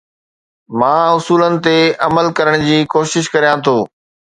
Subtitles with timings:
[0.79, 3.77] مان اصولن تي عمل ڪرڻ جي ڪوشش ڪريان ٿو